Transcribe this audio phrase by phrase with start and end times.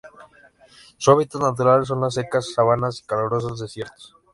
[0.97, 4.15] Su hábitat natural son las secas sabanas y calurosos desiertos.